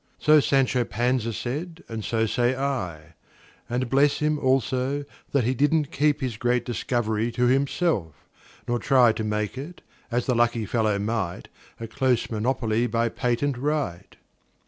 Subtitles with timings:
[0.17, 5.91] So Sancho Panza said, and so say I:And bless him, also, that he did n't
[5.91, 8.15] keepHis great discovery to himself;
[8.67, 14.15] nor tryTo make it—as the lucky fellow might—A close monopoly by patent right!